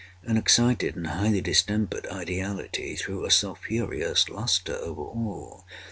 An 0.23 0.35
excited 0.35 0.95
and 0.95 1.05
highly 1.05 1.41
distempered 1.41 2.07
ideality 2.07 2.95
threw 2.95 3.23
a 3.23 3.29
sulphureous 3.29 4.29
lustre 4.29 4.77
over 4.77 5.03
all. 5.03 5.63